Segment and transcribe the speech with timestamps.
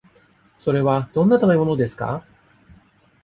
[0.57, 2.25] それはどんな食べ物ですか。